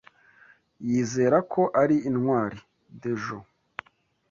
Yizera 0.89 1.37
ko 1.51 1.61
ari 1.81 1.95
intwari. 2.09 2.59
(Dejo) 3.01 3.37